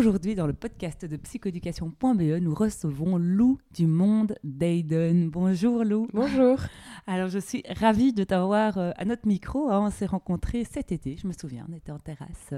[0.00, 5.28] Aujourd'hui, dans le podcast de psychoéducation.be, nous recevons Lou du monde d'Aiden.
[5.28, 6.08] Bonjour Lou.
[6.14, 6.58] Bonjour.
[7.06, 9.68] Alors, je suis ravie de t'avoir euh, à notre micro.
[9.68, 9.82] Hein.
[9.84, 11.66] On s'est rencontrés cet été, je me souviens.
[11.68, 12.54] On était en terrasse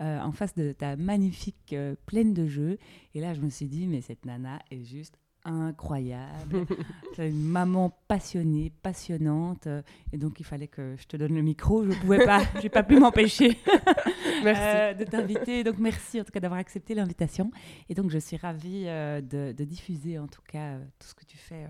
[0.00, 2.78] euh, en face de ta magnifique euh, plaine de jeux.
[3.14, 6.66] Et là, je me suis dit, mais cette nana est juste incroyable.
[7.18, 9.68] Une maman passionnée, passionnante.
[10.12, 11.84] Et donc, il fallait que je te donne le micro.
[11.84, 13.58] Je ne pouvais pas, je n'ai pas pu m'empêcher
[14.44, 15.64] euh, de t'inviter.
[15.64, 17.50] Donc, merci en tout cas d'avoir accepté l'invitation.
[17.88, 21.24] Et donc, je suis ravie euh, de, diffuser en tout cas euh, tout ce que
[21.24, 21.66] tu fais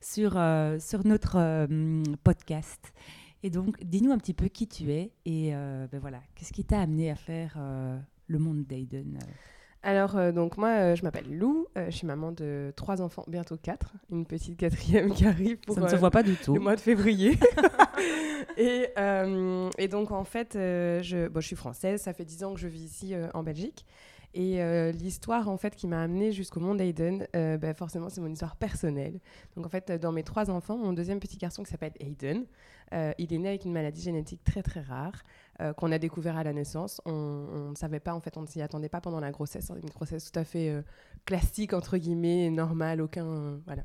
[0.00, 0.32] sur,
[0.80, 1.66] sur notre
[2.22, 2.92] podcast.
[3.42, 6.80] Et donc, dis-nous un petit peu qui tu es et ben voilà, qu'est-ce qui t'a
[6.80, 7.58] amené à faire
[8.26, 9.18] le monde d'Aiden
[9.86, 13.22] alors, euh, donc moi, euh, je m'appelle Lou, euh, je suis maman de trois enfants,
[13.28, 16.54] bientôt quatre, une petite quatrième qui arrive pour Ça ne se voit pas du tout.
[16.54, 17.38] le mois de février.
[18.56, 18.88] et,
[19.78, 22.66] et, donc, en fait, je, bon, je suis française, ça fait dix ans que je
[22.66, 23.86] vis ici en Belgique.
[24.34, 24.60] Et
[24.92, 29.18] l'histoire en fait qui m'a amenée jusqu'au monde Aiden, ben, forcément c'est mon histoire personnelle.
[29.56, 32.44] Donc en fait dans mes trois enfants, mon deuxième petit garçon qui s'appelle Aiden,
[32.92, 35.22] il est né avec une maladie génétique très très rare.
[35.62, 37.00] Euh, qu'on a découvert à la naissance.
[37.06, 39.72] On ne savait pas, en fait, on ne s'y attendait pas pendant la grossesse.
[39.82, 40.82] Une grossesse tout à fait euh,
[41.24, 43.84] classique, entre guillemets, normale, aucun, voilà,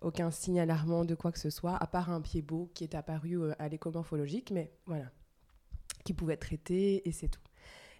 [0.00, 2.96] aucun signe alarmant de quoi que ce soit, à part un pied beau qui est
[2.96, 5.04] apparu euh, à l'écho morphologique, mais voilà,
[6.04, 7.40] qui pouvait être traité, et c'est tout.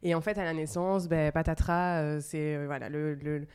[0.02, 3.46] Et en fait, à la naissance, ben, patatras, c'est voilà, le,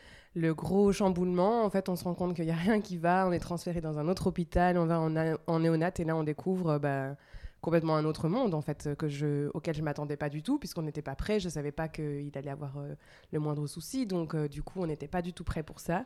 [0.53, 1.65] gros chamboulement.
[1.65, 3.27] En fait, on se rend compte qu'il n'y a rien qui va.
[3.27, 5.13] On est transféré dans un autre hôpital, on va en,
[5.47, 6.79] en néonat, et là, on découvre...
[6.79, 7.17] Ben,
[7.61, 10.83] complètement un autre monde en fait que je, auquel je m'attendais pas du tout puisqu'on
[10.83, 11.39] n'était pas prêt.
[11.39, 12.95] Je savais pas qu'il allait avoir euh,
[13.31, 16.05] le moindre souci, donc euh, du coup on n'était pas du tout prêt pour ça.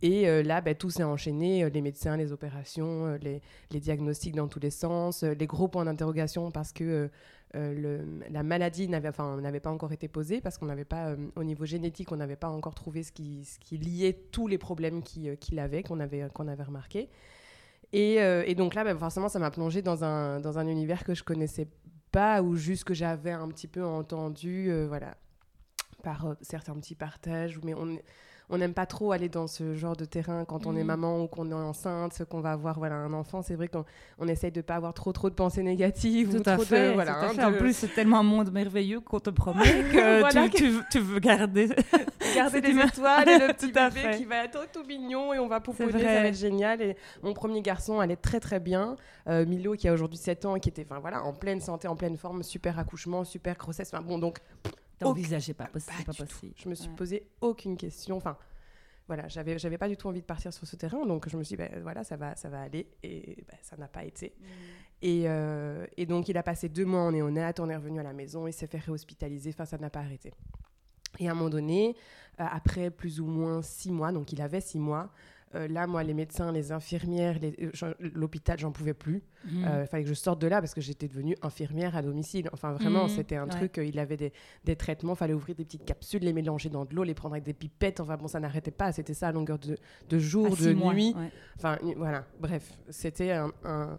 [0.00, 3.40] Et euh, là, ben, tout s'est enchaîné, les médecins, les opérations, les,
[3.70, 7.08] diagnostics dans tous les sens, les gros points d'interrogation parce que
[7.54, 12.16] la maladie n'avait pas encore été posée, parce qu'on n'avait pas, au niveau génétique, on
[12.16, 16.00] n'avait pas encore trouvé ce qui, ce qui liait tous les problèmes qu'il avait, qu'on
[16.00, 17.10] avait, qu'on avait remarqué.
[17.94, 21.14] Euh, et, donc là, bah, forcément, ça m'a plongé dans un, dans un univers que
[21.14, 21.68] je connaissais
[22.10, 25.16] pas ou juste que j'avais un petit peu entendu, euh, voilà,
[26.02, 27.58] par euh, certains petits partages.
[27.62, 27.98] Mais on,
[28.52, 30.86] on n'aime pas trop aller dans ce genre de terrain quand on est mm.
[30.86, 33.40] maman ou qu'on est enceinte, qu'on va avoir voilà, un enfant.
[33.40, 33.86] C'est vrai qu'on
[34.18, 36.36] on essaye de ne pas avoir trop, trop de pensées négatives.
[36.36, 36.92] Tout à fait.
[36.92, 40.98] voilà, hein, En plus, c'est tellement un monde merveilleux qu'on te promet que, tu, tu,
[40.98, 41.70] veux garder,
[42.34, 45.60] garder des étoiles et le petit bébé qui va être tout mignon et on va
[45.60, 46.82] pouponner, ça va être génial.
[46.82, 48.96] Et mon premier garçon allait très très bien.
[49.28, 51.96] Euh, Milo qui a aujourd'hui 7 ans et qui était voilà, en pleine santé, en
[51.96, 53.90] pleine forme, super accouchement, super grossesse.
[53.94, 54.40] Enfin, bon, donc
[55.02, 56.54] T'envisageais pas, pas, possible.
[56.56, 58.16] Je me suis posé aucune question.
[58.16, 58.36] Enfin,
[59.08, 61.42] voilà, j'avais, j'avais pas du tout envie de partir sur ce terrain, donc je me
[61.42, 64.32] suis dit, ben, voilà, ça va, ça va aller, et ben, ça n'a pas été.
[64.38, 64.44] Mm.
[65.02, 68.04] Et, euh, et, donc, il a passé deux mois en néonat, on est revenu à
[68.04, 70.32] la maison, il s'est fait réhospitaliser, enfin, ça n'a pas arrêté.
[71.18, 71.96] Et à un moment donné,
[72.40, 75.10] euh, après plus ou moins six mois, donc il avait six mois,
[75.54, 79.22] euh, là, moi, les médecins, les infirmières, euh, l'hôpital, j'en pouvais plus.
[79.50, 79.86] Il mmh.
[79.86, 82.48] fallait que je sorte de là parce que j'étais devenue infirmière à domicile.
[82.52, 83.10] Enfin, vraiment, mmh.
[83.10, 83.80] c'était un truc.
[83.82, 84.32] il avait des,
[84.64, 87.44] des traitements, fallait ouvrir des petites capsules, les mélanger dans de l'eau, les prendre avec
[87.44, 88.00] des pipettes.
[88.00, 88.92] Enfin, bon, ça n'arrêtait pas.
[88.92, 89.76] C'était ça à longueur de,
[90.08, 91.14] de jour, de nuit.
[91.56, 92.24] Enfin, voilà.
[92.40, 93.98] Bref, c'était un un,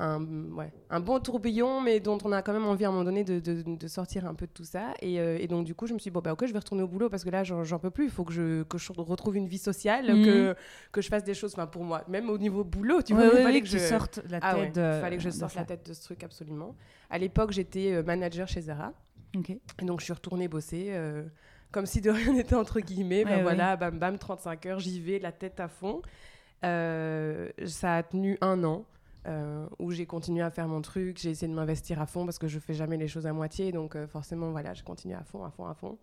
[0.00, 3.22] ouais, un bon tourbillon, mais dont on a quand même envie à un moment donné
[3.22, 4.94] de, de, sortir un peu de tout ça.
[5.02, 6.58] Et, euh, et, donc, du coup, je me suis dit, bon, bah, ok, je vais
[6.58, 8.04] retourner au boulot parce que là, j'en peux plus.
[8.04, 10.24] Il faut que je, que je retrouve une vie sociale, mhm.
[10.24, 10.56] que,
[10.92, 12.02] que je fasse des choses pour moi.
[12.08, 14.74] Même au niveau boulot, tu vois, il fallait que, je sorte la ah tête.
[14.76, 16.74] Fallait que je sorte la tête de ce truc, absolument.
[17.10, 18.92] À l'époque, j'étais euh, manager chez Zara.
[19.34, 20.86] Et donc, je suis retournée bosser.
[20.90, 21.24] Euh,
[21.72, 25.18] comme si de rien n'était entre guillemets, ben voilà, bam bam, 35 heures, j'y vais,
[25.18, 26.00] la tête à fond.
[26.62, 28.86] ça a tenu un an.
[29.26, 32.38] Euh, où j'ai continué à faire mon truc, j'ai essayé de m'investir à fond parce
[32.38, 35.24] que je fais jamais les choses à moitié, donc euh, forcément voilà, j'ai continué à
[35.24, 35.98] fond, à fond, à fond.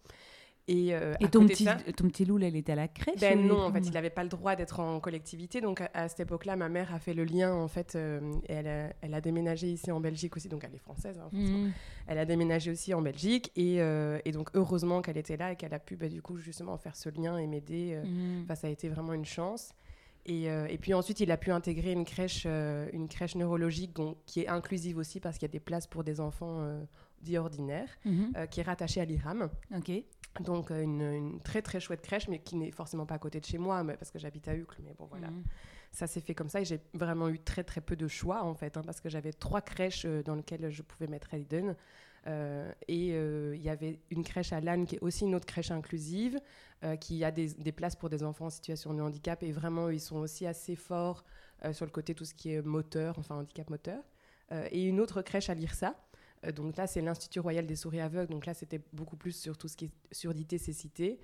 [0.67, 1.65] Et, euh, ton, petit,
[1.95, 4.09] ton petit loup, là, il était à la crèche Ben non, en fait, il n'avait
[4.09, 5.61] pas le droit d'être en collectivité.
[5.61, 8.93] Donc, à, cette époque-là, ma mère a fait le lien, en fait, et elle a,
[8.99, 10.49] elle a, déménagé ici en Belgique aussi.
[10.49, 11.69] Donc, elle est française, hein, mmh.
[12.07, 13.49] Elle a déménagé aussi en Belgique.
[13.55, 16.77] Et, et donc, heureusement qu'elle était là et qu'elle a pu, bah, du coup, justement,
[16.77, 17.97] faire ce lien et m'aider.
[18.03, 18.53] Mmh.
[18.53, 19.71] ça a été vraiment une chance.
[20.27, 23.97] Et, euh, et, puis ensuite, il a pu intégrer une crèche, euh, une crèche neurologique
[24.25, 26.83] qui est inclusive aussi parce qu'il y a des places pour des enfants euh,
[27.21, 28.33] dits ordinaires, Mhm.
[28.51, 29.49] qui est rattachée à l'IRAM.
[29.75, 29.91] Ok.
[30.41, 33.45] Donc une, une très très chouette crèche, mais qui n'est forcément pas à côté de
[33.45, 34.81] chez moi, mais, parce que j'habite à Uccle.
[34.83, 35.29] Mais bon, voilà.
[35.31, 35.43] Mhm.
[35.93, 38.53] Ça s'est fait comme ça et j'ai vraiment eu très très peu de choix en
[38.53, 41.75] fait, hein, parce que j'avais trois crèches euh, dans lesquelles je pouvais mettre Hayden.
[42.27, 45.45] Euh, et euh, il y avait une crèche à Lannes qui est aussi une autre
[45.45, 46.39] crèche inclusive,
[46.83, 49.41] euh, qui a des, places pour des enfants en situation de handicap.
[49.43, 51.23] Et vraiment, ils sont aussi assez forts
[51.71, 54.03] sur le côté tout ce qui est moteur, enfin handicap moteur.
[54.71, 55.95] Et une autre crèche à l'IRSA.
[56.53, 58.31] Donc là, c'est l'Institut Royal des Souris Aveugles.
[58.31, 61.19] Donc là, c'était beaucoup plus sur tout ce qui est surdité, cécité.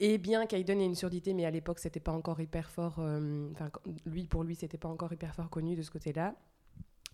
[0.00, 2.98] Et bien qu'Aiden ait une surdité, mais à l'époque, c'était pas encore hyper fort.
[2.98, 3.70] Enfin,
[4.04, 6.36] lui, pour lui, c'était pas encore hyper fort connu de ce côté-là.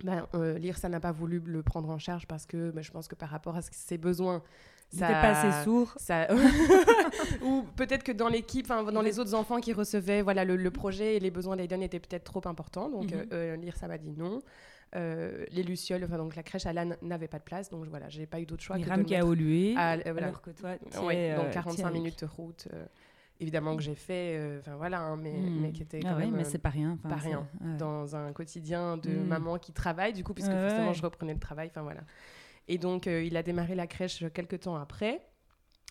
[0.03, 3.07] Ben, euh, l'IRSA n'a pas voulu le prendre en charge parce que ben, je pense
[3.09, 4.43] que par rapport à ses besoins,
[4.93, 5.95] Il n'était pas assez sourd.
[5.97, 6.27] ça...
[7.43, 11.17] ou peut-être que dans l'équipe, dans les autres enfants qui recevaient, voilà, le, le projet
[11.17, 12.89] et les besoins d'Aiden étaient peut-être trop importants.
[12.89, 13.19] Donc Mhm.
[13.21, 14.41] euh, euh, l'IRSA m'a dit non.
[14.97, 18.09] Euh, les Lucioles, enfin donc la crèche à l'âne n'avait pas de place, donc voilà,
[18.11, 18.77] j'ai pas eu d'autre choix.
[18.77, 19.25] que de qui a
[20.07, 20.29] euh, voilà.
[20.29, 21.95] Alors que toi, tu Ouais, es, donc euh, 45 tu es avec.
[21.97, 22.69] minutes de route,
[23.41, 25.61] évidemment que j'ai fait, euh, enfin voilà, hein, mais, Mhm.
[25.61, 26.99] mais qui était Ah quand ouais, même mais euh, c'est pas rien.
[27.03, 27.47] pas rien.
[27.61, 27.77] ouais.
[27.77, 29.27] dans un quotidien de Mhm.
[29.27, 32.01] maman qui travaille, du coup, puisque Ouais, forcément je reprenais le travail, enfin voilà.
[32.69, 35.21] Et donc euh, il a démarré la crèche quelques temps après.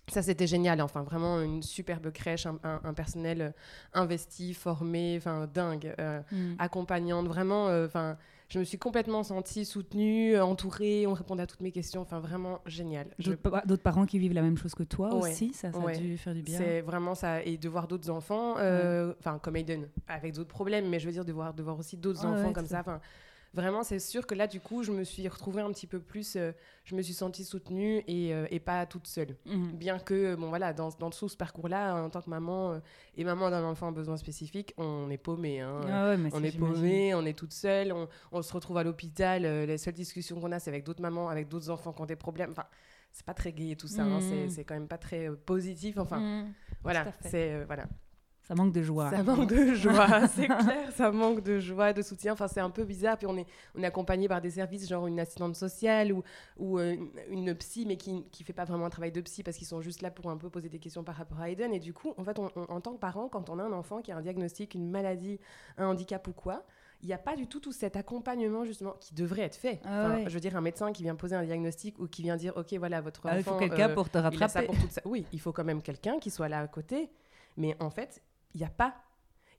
[0.09, 0.81] Ça, c'était génial.
[0.81, 3.51] Enfin, vraiment une superbe crèche, un, un- un personnel euh,
[3.93, 6.21] investi, formé, enfin dingue, euh,
[6.59, 7.27] accompagnante.
[7.27, 8.17] Vraiment, euh, enfin,
[8.53, 11.07] je me suis complètement sentie soutenue, entourée.
[11.07, 12.01] On répondait à toutes mes questions.
[12.01, 13.07] Enfin, vraiment génial.
[13.17, 15.79] D'autres pa- d'autres parents qui vivent la même chose que toi Ouais, aussi, ça, ça
[15.79, 15.95] ouais.
[15.95, 16.57] a dû faire du bien.
[16.59, 17.41] C'est vraiment ça.
[17.43, 21.11] Et de voir d'autres enfants, euh, enfin, comme Aiden, avec d'autres problèmes, mais je veux
[21.11, 22.81] dire, de voir, de voir aussi d'autres enfants comme ça.
[22.81, 23.01] Enfin,
[23.53, 26.35] vraiment, c'est sûr que là, du coup, je me suis retrouvée un petit peu plus.
[26.35, 26.51] euh,
[26.85, 29.35] je me suis sentie soutenue et, euh, et pas toute seule.
[29.45, 29.71] Mhm.
[29.77, 32.79] Bien que, bon, voilà, dans, dans tout ce parcours-là, en tant que maman euh,
[33.15, 35.61] et maman d'un enfant à besoin spécifique, on est paumé.
[35.61, 35.81] hein.
[35.87, 39.45] Ah ouais, On est paumé, on est toute seule, on, on se retrouve à l'hôpital.
[39.45, 42.05] euh, les seules discussions qu'on a, c'est avec d'autres mamans, avec d'autres enfants qui ont
[42.05, 42.51] des problèmes.
[42.51, 42.65] Enfin,
[43.11, 44.03] c'est pas très gai tout ça.
[44.03, 44.49] hein, Mhm.
[44.49, 45.97] c'est- quand même pas très euh, positif.
[45.97, 46.53] Enfin, Mhm.
[46.81, 47.85] voilà, c'est euh, voilà.
[48.47, 49.09] Ça manque de joie.
[49.09, 52.33] Ça manque de joie, c'est clair, ça manque de joie, de soutien.
[52.33, 53.17] Enfin, c'est un peu bizarre.
[53.17, 56.23] Puis on est, on est accompagné par des services, genre une assistante sociale ou,
[56.57, 56.97] ou euh,
[57.29, 59.79] une, psy, mais qui ne fait pas vraiment un travail de psy parce qu'ils sont
[59.81, 61.73] juste là pour un peu poser des questions par rapport à Aiden.
[61.73, 63.71] Et du coup, en fait, on- on- en tant que parent, quand on a un
[63.71, 65.39] enfant qui a un diagnostic, une maladie,
[65.77, 66.63] un handicap ou quoi,
[67.01, 69.79] il n'y a pas du tout tout cet accompagnement justement qui devrait être fait.
[69.85, 70.23] Ah Enfin, ouais.
[70.27, 72.73] Je veux dire, un médecin qui vient poser un diagnostic ou qui vient dire, ok,
[72.77, 73.53] voilà, votre Ah, il enfant.
[73.53, 74.65] faut quelqu'un euh, pour te il a ça rattraper.
[74.67, 77.09] pour toute sa- Oui, il faut quand même quelqu'un qui soit là à côté.
[77.57, 78.21] Mais en fait,
[78.53, 78.95] il n'y a pas.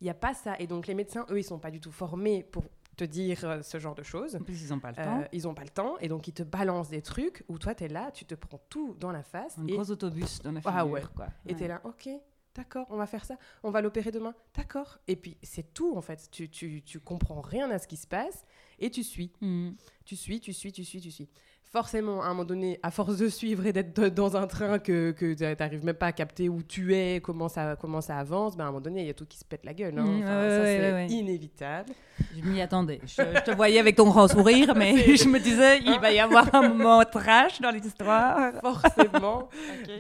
[0.01, 0.57] Il n'y a pas ça.
[0.59, 2.65] Et donc, les médecins, eux, ils sont pas du tout formés pour
[2.97, 4.37] te dire euh, ce genre de choses.
[4.37, 5.25] En plus, ils n'ont pas le Euh, temps.
[5.33, 5.99] ils n'ont pas le temps.
[5.99, 8.61] Et donc, ils te balancent des trucs où toi, tu es là, tu te prends
[8.69, 9.59] tout dans la face.
[9.59, 10.91] Un et gros autobus dans la Ah figure.
[10.93, 11.03] ouais.
[11.17, 11.27] Quoi.
[11.47, 11.65] et tu Ouais.
[11.65, 12.09] es là, ok,
[12.55, 13.37] d'accord, on va faire ça.
[13.65, 14.35] On va l'opérer demain.
[14.57, 14.99] D'accord.
[15.09, 16.29] Et puis, c'est tout, en fait.
[16.31, 18.45] Tu, tu, tu comprends rien à ce qui se passe
[18.79, 19.33] et tu suis.
[19.41, 19.75] Mhm.
[20.05, 21.29] Tu suis, tu suis, tu suis, tu suis.
[21.75, 25.11] Forcément, à un moment donné, à force de suivre et d'être dans un train que,
[25.11, 28.57] que tu n'arrives même pas à capter où tu es, comment ça, comment ça avance,
[28.57, 29.99] ben à un moment donné, il y a tout qui se pète la gueule.
[29.99, 30.05] hein.
[30.05, 31.07] Mm, Enfin, ouais, ça, ouais, c'est ouais, ouais.
[31.09, 31.93] inévitable.
[32.37, 33.01] Je m'y attendais.
[33.05, 36.21] Je, je te voyais avec ton grand sourire, mais je me disais, il va y
[36.21, 38.53] avoir un moment trash dans l'histoire.
[38.61, 39.49] Forcément.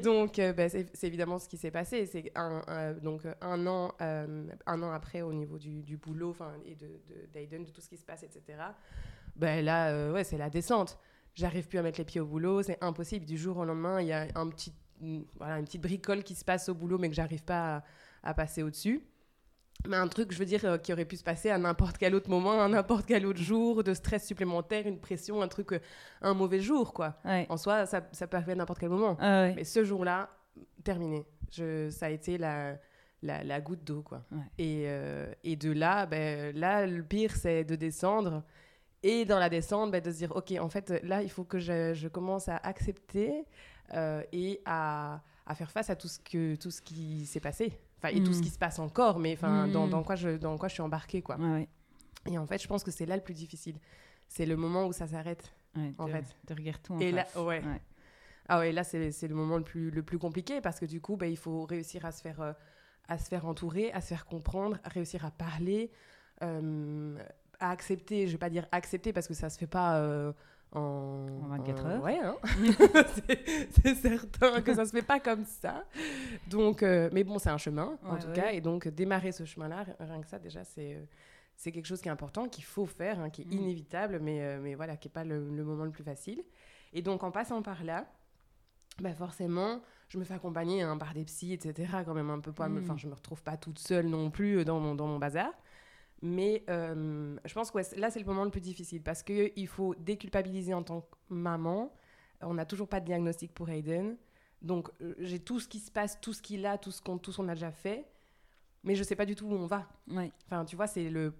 [0.04, 2.06] Donc, euh, ben, c'est c'est évidemment ce qui s'est passé.
[2.06, 5.96] C'est un, un- donc, euh, un, an, euh, un an après, au niveau du, du
[5.96, 6.36] boulot
[6.66, 8.42] et de, de, d'Aiden, de tout ce qui se passe, etc.,
[9.34, 10.96] ben, là, euh, ouais, c'est la descente.
[11.34, 13.24] J'arrive plus à mettre les pieds au boulot, c'est impossible.
[13.26, 16.34] Du jour au lendemain, il y a un petit, une- voilà, une petite bricole qui
[16.34, 17.76] se passe au boulot, mais que j'arrive pas
[18.22, 19.02] à, à passer au-dessus.
[19.88, 22.14] Mais un truc, je veux dire, euh, qui aurait pu se passer à n'importe quel
[22.14, 25.80] autre moment, à n'importe quel autre jour, de stress supplémentaire, une pression, un truc, euh,
[26.22, 27.16] un mauvais jour, quoi.
[27.24, 27.46] Ouais.
[27.50, 29.16] En soi, ça, ça peut arriver à n'importe quel moment.
[29.20, 29.54] Ah ouais.
[29.56, 30.30] Mais ce jour-là,
[30.84, 31.26] terminé.
[31.50, 32.76] Je, ça a été la,
[33.22, 34.24] la, la goutte d'eau, quoi.
[34.32, 34.38] Ouais.
[34.58, 38.42] Et, euh, et de là, ben, là, le pire, c'est de descendre.
[39.06, 41.58] Et dans la descente, ben, de se dire, OK, en fait, là, il faut que
[41.58, 43.44] je, je commence à accepter
[43.92, 47.78] euh, et à, à faire face à tout ce, que, tout ce qui s'est passé.
[47.98, 48.42] Enfin, et tout ce Mm.
[48.42, 49.90] qui se passe encore, mais enfin, dans, Mm.
[49.90, 51.36] dans, quoi je, dans quoi je suis embarquée, quoi.
[51.36, 51.68] Ouais, ouais.
[52.30, 53.76] Et en fait, je pense que c'est là le plus difficile.
[54.28, 55.52] C'est le moment où ça s'arrête.
[55.76, 56.24] Ouais, En te- fait.
[56.46, 57.42] te regardes tout en Et là, face.
[57.42, 57.62] ouais.
[58.48, 61.16] Ah ouais, là, c'est le moment le plus, le plus compliqué parce que du coup,
[61.16, 62.52] bah, il faut réussir à se, faire, euh,
[63.08, 65.90] à se faire entourer, à se faire comprendre, à réussir à parler,
[66.42, 67.18] euh,
[67.60, 68.26] accepter.
[68.26, 70.32] Je vais pas dire accepter parce que ça se fait pas euh,
[70.72, 70.80] en,
[71.44, 72.02] En 24 heures.
[72.02, 72.36] Ouais, hein.
[73.82, 75.84] C'est- certain que ça se fait pas comme ça.
[76.48, 78.32] Donc, euh, mais bon, c'est un chemin en tout ouais.
[78.34, 78.50] cas.
[78.52, 80.94] Et donc, démarrer ce chemin-là, rien que ça, déjà, c'est.
[80.94, 81.04] euh,
[81.56, 83.52] c'est quelque chose qui est important, qu'il faut faire, hein, qui est Mm.
[83.52, 86.42] inévitable, mais, euh, mais voilà, qui n'est pas le, le moment le plus facile.
[86.92, 88.06] Et donc, en passant par là,
[89.00, 91.92] bah forcément, je me fais accompagner hein, par des psys, etc.
[92.04, 92.50] Quand même un peu.
[92.50, 92.78] Mm.
[92.82, 95.52] Enfin, je me retrouve pas toute seule non plus dans mon, dans mon bazar.
[96.26, 99.68] Mais euh, je pense que ouais, là, c'est le moment le plus difficile parce qu'il
[99.68, 101.92] faut déculpabiliser en tant que maman.
[102.40, 104.16] On n'a toujours pas de diagnostic pour Hayden.
[104.62, 107.18] Donc, euh, j'ai tout ce qui se passe, tout ce qu'il a, tout ce qu'on
[107.18, 108.06] qu'on a déjà fait.
[108.84, 109.86] Mais je sais pas du tout où on va.
[110.10, 110.32] Ouais.
[110.46, 111.34] Enfin, tu vois, c'est le,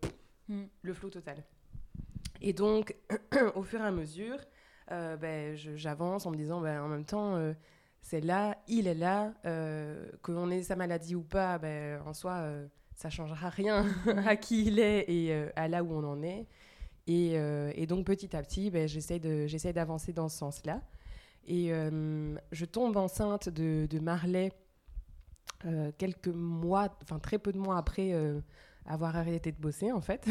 [0.49, 0.65] Mm.
[0.83, 1.43] le flou total.
[2.43, 2.95] Et donc,
[3.55, 4.37] au fur et à mesure,
[4.91, 7.55] euh, ben, j'avance en me disant, ben, en même temps,
[8.03, 9.33] c'est là, il est là,
[10.21, 12.45] qu'on ait sa maladie ou pas, ben, en soi,
[13.05, 13.85] ça changera rien
[14.27, 16.47] à qui il est et euh, à là où on en est.
[17.07, 20.81] Et, euh, et donc, petit à petit, ben, j'essaie d'avancer dans ce sens-là.
[21.47, 24.53] Et euh, je tombe enceinte de, de Marley
[25.99, 28.13] quelques mois, enfin très peu de mois après
[28.87, 30.27] avoir arrêté de bosser, en fait.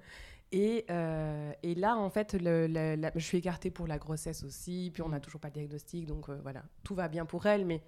[0.52, 4.44] et, euh, et là, en fait, le- le- la- je suis écartée pour la grossesse
[4.44, 7.46] aussi, puis on n'a toujours pas de diagnostic, donc euh, voilà, tout va bien pour
[7.46, 7.82] elle, mais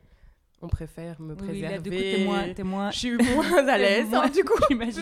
[0.62, 1.75] on préfère me Oui, préserver.
[1.76, 4.45] là, du coup, t'es moins, t'es moins- Je suis moins à l'aise, moins- hein, du
[4.45, 4.55] coup,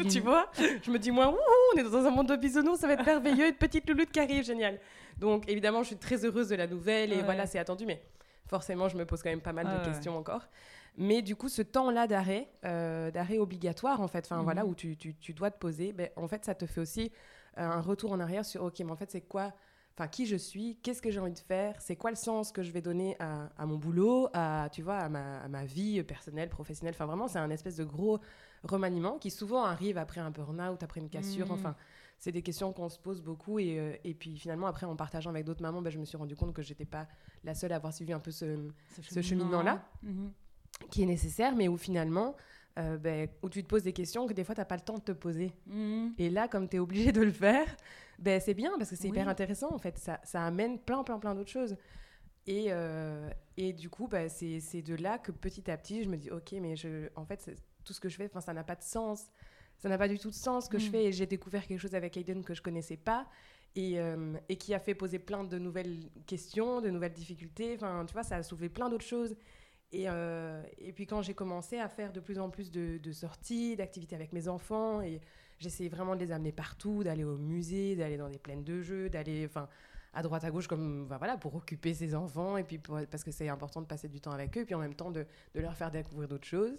[0.08, 0.50] tu vois.
[0.82, 1.38] Je me dis, moi, Wouhou,
[1.74, 4.20] on est dans un monde de bisounours, ça va être merveilleux, une petite louloute qui
[4.20, 4.78] arrive, génial.
[5.18, 7.22] Donc, évidemment, je suis très heureuse de la nouvelle, et Ouais.
[7.22, 8.00] voilà, c'est attendu, mais
[8.46, 9.84] forcément, je me pose quand même pas mal de ouais.
[9.84, 10.46] questions encore.
[10.96, 14.44] Mais du coup, ce temps-là d'arrêt, euh, d'arrêt obligatoire, en fait, enfin Mhm.
[14.44, 17.12] voilà, où tu, tu- tu dois te poser, ben, en fait, ça te fait aussi
[17.56, 19.52] euh, un retour en arrière sur, ok, mais en fait, c'est quoi
[19.98, 22.62] Enfin, qui je suis, qu'est-ce que j'ai envie de faire, c'est quoi le sens que
[22.62, 26.00] je vais donner à, à mon boulot, à, tu vois, à ma, à ma vie
[26.04, 26.94] personnelle, professionnelle.
[26.94, 28.20] Enfin, vraiment, c'est un espèce de gros
[28.62, 31.46] remaniement qui souvent arrive après un burn-out, après une cassure.
[31.46, 31.52] Mhm.
[31.52, 31.74] Enfin,
[32.20, 33.58] c'est des questions qu'on se pose beaucoup.
[33.58, 36.16] Et, euh, et puis finalement, après, en partageant avec d'autres mamans, ben, je me suis
[36.16, 37.08] rendu compte que j'étais pas
[37.42, 38.70] la seule à avoir suivi un peu ce,
[39.02, 39.84] ce cheminement-là.
[40.04, 40.30] Mhm.
[40.92, 42.36] qui est nécessaire, mais où finalement,
[42.78, 44.82] euh, ben, où tu te poses des questions que des fois, tu n'as pas le
[44.82, 45.52] temps de te poser.
[45.66, 46.14] Mhm.
[46.18, 47.66] Et là, comme tu es obligé de le faire,
[48.18, 49.10] ben, c'est bien parce que c'est Oui.
[49.10, 49.98] hyper intéressant en fait.
[49.98, 51.76] Ça, ça amène plein, plein, plein d'autres choses.
[52.46, 56.16] Et, euh, et du coup, ben, c'est de là que petit à petit, je me
[56.16, 57.50] dis, ok, mais je, en fait,
[57.84, 59.26] tout ce que je fais, ça n'a pas de sens.
[59.76, 60.90] Ça n'a pas du tout de sens ce que je Mm.
[60.90, 61.04] fais.
[61.04, 63.28] Et j'ai découvert quelque chose avec Aiden que je connaissais pas.
[63.76, 67.74] Et, euh, et qui a fait poser plein de nouvelles questions, de nouvelles difficultés.
[67.76, 69.36] Enfin, tu vois, ça a soulevé plein d'autres choses.
[69.92, 73.12] Et, euh, et puis quand j'ai commencé à faire de plus en plus de, de
[73.12, 75.20] sorties, d'activités avec mes enfants, et
[75.58, 79.08] j'essayais vraiment de les amener partout, d'aller au musée, d'aller dans des plaines de jeux,
[79.10, 79.68] d'aller enfin,
[80.14, 83.24] à droite à gauche comme enfin, voilà, pour occuper ses enfants, et puis pour- parce
[83.24, 85.26] que c'est important de passer du temps avec eux, et puis en même temps de,
[85.54, 86.78] de leur faire découvrir d'autres choses.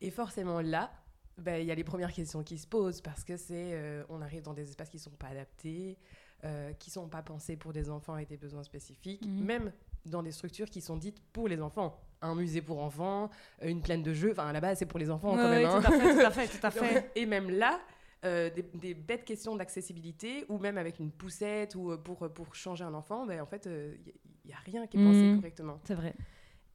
[0.00, 0.90] Et forcément là,
[1.38, 4.20] ben, il y a les premières questions qui se posent, parce que c'est euh, on
[4.22, 5.98] arrive dans des espaces qui ne sont pas adaptés,
[6.44, 9.44] euh, qui ne sont pas pensés pour des enfants avec des besoins spécifiques, Mhm.
[9.44, 9.72] même
[10.06, 11.98] dans des structures qui sont dites pour les enfants.
[12.22, 13.30] Un musée pour enfants,
[13.62, 15.64] une plaine de jeux, enfin à la base c'est pour les enfants Ouais, quand même.
[15.66, 15.80] hein.
[15.82, 16.70] tout à fait, tout à fait, tout à
[17.04, 17.10] fait.
[17.16, 17.80] Et même là,
[18.24, 22.54] euh, des, des bêtes questions d'accessibilité, ou même avec une poussette, ou euh, pour, pour
[22.54, 24.12] changer un enfant, ben, en fait, il
[24.46, 25.36] n'y a, rien qui est pensé Mhm.
[25.36, 25.80] correctement.
[25.84, 26.14] C'est vrai.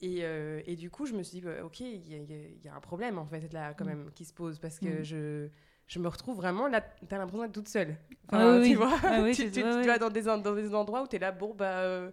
[0.02, 2.60] Et, euh, et du coup, je me suis dit, bah, ok, il y, a- y
[2.64, 3.88] y un problème en fait là quand Mm.
[3.90, 5.04] même qui se pose parce que Mm.
[5.04, 5.48] je,
[5.88, 7.98] je me retrouve vraiment là, tu as l'impression d'être toute seule.
[8.32, 9.86] Ah oui, tu vois, Ah oui, tu, tu- ouais, tu ouais.
[9.86, 12.12] vas dans des, dans des endroits où tu es là, bon, bah, euh,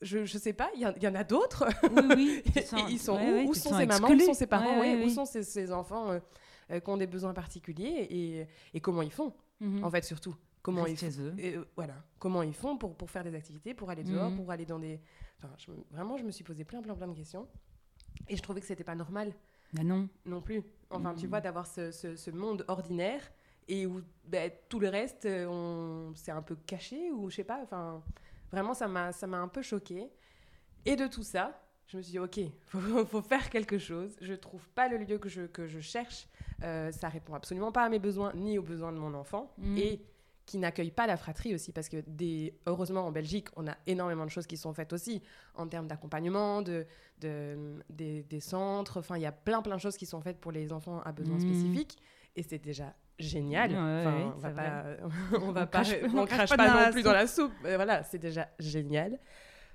[0.00, 1.66] je, je sais pas, il y, en- il y en a d'autres.
[1.90, 2.42] Oui, oui.
[2.56, 4.80] Et ils sont ouais, où ouais, Où sont ces mamans Où sont ces parents?
[5.04, 6.20] Où sont ces enfants euh,
[6.70, 9.84] euh, qui ont des besoins particuliers et, et comment ils font Mhm.
[9.84, 11.34] En fait, surtout, comment Reste ils chez eux.
[11.38, 14.36] et, euh, voilà, comment ils font pour, pour faire des activités, pour aller dehors, Mhm.
[14.36, 15.00] pour aller dans des...
[15.38, 17.48] Enfin, je vraiment, je me suis posé plein, plein, plein de questions.
[18.28, 19.32] Et je trouvais que c'était pas normal
[19.72, 20.08] Bah non.
[20.26, 20.62] non plus.
[20.90, 21.30] Enfin, tu Mhm.
[21.30, 23.22] vois, d'avoir ce, ce- ce monde ordinaire
[23.68, 26.14] et où ben, tout le reste, euh, on...
[26.14, 27.60] c'est un peu caché ou je sais pas.
[27.62, 28.02] Enfin,
[28.52, 30.10] vraiment, ça m'a ça m'a un peu choqué.
[30.84, 34.16] Et de tout ça, je me suis dit, ok, faut, faut faire quelque chose.
[34.20, 36.26] Je trouve pas le lieu que je, que je cherche.
[36.62, 39.52] Euh, ça répond absolument pas à mes besoins ni aux besoins de mon enfant.
[39.58, 39.78] Mhm.
[39.78, 40.00] Et
[40.46, 44.24] qui n'accueille pas la fratrie aussi, parce que des, heureusement en Belgique, on a énormément
[44.24, 45.20] de choses qui sont faites aussi
[45.56, 46.86] en termes d'accompagnement, de,
[47.20, 49.00] de- des, des centres.
[49.00, 51.10] Enfin, il y a plein plein de choses qui sont faites pour les enfants à
[51.10, 51.40] besoins Mhm.
[51.40, 51.96] spécifiques,
[52.36, 53.72] et c'est déjà génial.
[53.72, 54.84] Ouais, Enfin, ouais, on va pas,
[55.32, 55.94] on va On pas, crache-
[56.52, 57.52] on pas, non plus dans la soupe.
[57.64, 59.18] Mais voilà, c'est déjà génial.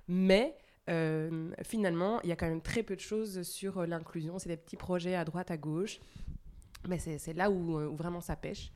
[0.07, 0.55] Mais
[0.89, 4.39] euh, finalement, il y a quand même très peu de choses sur euh, l'inclusion.
[4.39, 5.99] C'est des petits projets à droite, à gauche.
[6.87, 8.71] Mais c'est là où, euh, où vraiment ça pêche.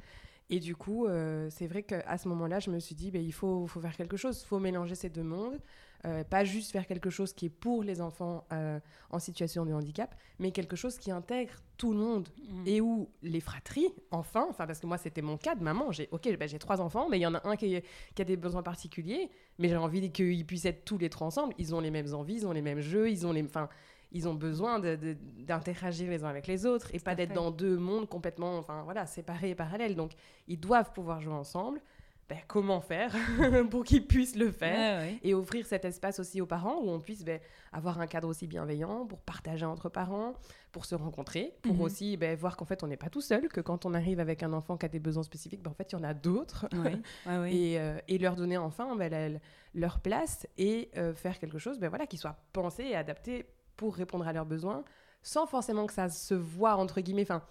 [0.50, 3.33] Et du coup, euh, c'est vrai qu'à ce moment-là, je me suis dit, ben, il
[3.33, 5.59] faut faire quelque chose, il faut mélanger ces deux mondes.
[6.05, 9.74] Euh, pas juste faire quelque chose qui est pour les enfants euh, en situation de
[9.74, 12.67] handicap, mais quelque chose qui intègre tout le monde Mhm.
[12.67, 16.07] et où les fratries, enfin, enfin parce que moi c'était mon cas de maman, j'ai
[16.12, 17.81] ok, ben, j'ai trois enfants, mais il y en a un qui,
[18.13, 21.55] qui a des besoins particuliers, mais j'ai envie qu'ils puissent être tous les trois ensemble.
[21.57, 23.67] Ils ont les mêmes envies, ils ont les mêmes jeux, ils ont les, enfin,
[24.12, 28.07] ils ont besoin d'interagir les uns avec les autres et pas d'être dans deux mondes
[28.07, 29.95] complètement, enfin voilà, séparés et parallèles.
[29.95, 30.12] Donc
[30.47, 31.81] ils doivent pouvoir jouer ensemble,
[32.27, 33.13] ben, comment faire
[33.70, 35.00] pour qu'ils puissent le faire.
[35.00, 35.20] Ouais, ouais.
[35.24, 37.39] Et offrir cet espace aussi aux parents où on puisse ben,
[37.72, 40.34] avoir un cadre aussi bienveillant pour partager entre parents,
[40.72, 41.82] pour se rencontrer, pour Mhm.
[41.82, 44.41] aussi ben, voir qu'en fait on n'est pas tout seul, que quand on arrive avec
[44.41, 46.67] un enfant qui a des besoins spécifiques, en fait il y en a d'autres.
[46.74, 47.00] Ouais.
[47.53, 49.29] Et, euh, et leur donner enfin la-
[49.75, 54.27] leur place et euh, faire quelque chose voilà, qui soit pensé et adapté pour répondre
[54.27, 54.84] à leurs besoins,
[55.22, 57.44] sans forcément que ça se voit entre guillemets, enfin,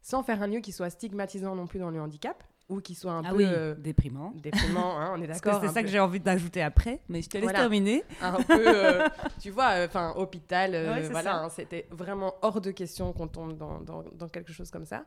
[0.00, 3.12] sans faire un lieu qui soit stigmatisant non plus dans le handicap ou qui soit
[3.12, 4.32] un ah peu oui, euh, déprimant.
[4.42, 5.60] déprimant, hein, on est d'accord.
[5.60, 7.58] c'est un ça peu- que j'ai envie d'ajouter après, mais je te laisse Voilà.
[7.60, 8.02] terminer.
[8.20, 9.08] un peu, euh,
[9.40, 13.28] tu vois, enfin, hôpital, euh, Ouais, c'est voilà, hein, c'était vraiment hors de question qu'on
[13.28, 15.04] tombe dans, dans- dans quelque chose comme ça.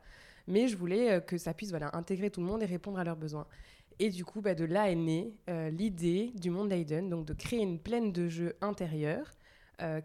[0.48, 3.16] Mais je voulais que ça puisse voilà, intégrer tout le monde et répondre à leurs
[3.16, 3.48] besoins.
[3.98, 5.34] Et du coup, bah, de là est née
[5.72, 9.32] l'idée du monde Hayden, donc de créer une plaine de jeux intérieure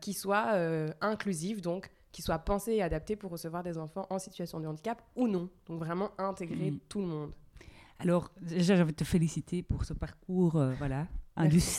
[0.01, 0.55] qui soit
[1.01, 5.03] inclusive, donc qui soit pensée et adaptée pour recevoir des enfants en situation de handicap
[5.17, 5.49] ou non.
[5.67, 6.79] Donc vraiment intégrer Mhm.
[6.89, 7.33] tout le monde.
[7.99, 11.07] Alors, déjà, envie de te féliciter pour ce parcours, euh, voilà,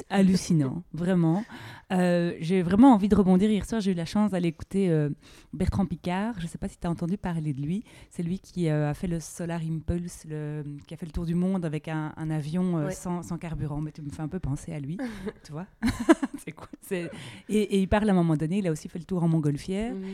[0.09, 1.43] hallucinant, vraiment.
[1.91, 3.49] Euh, j'ai vraiment envie de rebondir.
[3.49, 5.09] Hier soir, j'ai eu la chance d'aller écouter euh,
[5.53, 6.35] Bertrand Picard.
[6.37, 7.83] Je ne sais pas si tu as entendu parler de lui.
[8.09, 11.25] C'est lui qui euh, a fait le Solar Impulse, le- qui a fait le tour
[11.25, 12.91] du monde avec un, un avion Ouais.
[12.91, 13.81] sans, sans carburant.
[13.81, 14.97] Mais tu me fais un peu penser à lui,
[15.43, 15.65] tu vois.
[16.45, 16.67] C'est cool.
[16.91, 17.09] Et,
[17.49, 19.93] et il parle à un moment donné, il a aussi fait le tour en montgolfière.
[19.93, 20.05] Mhm.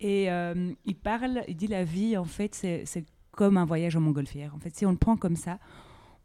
[0.00, 3.96] Et euh, il parle, il dit la vie, en fait, c'est c'est comme un voyage
[3.96, 4.54] en montgolfière.
[4.54, 5.58] En fait, si on le prend comme ça,